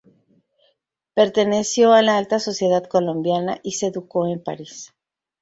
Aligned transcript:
Perteneció 1.13 1.93
a 1.93 2.01
la 2.01 2.17
alta 2.17 2.39
sociedad 2.39 2.83
colombiana 2.85 3.59
y 3.61 3.73
se 3.73 3.85
educó 3.85 4.25
en 4.25 4.43
París. 4.43 4.95